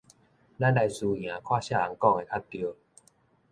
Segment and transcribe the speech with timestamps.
[0.59, 2.75] 咱來輸贏，看啥人講的較著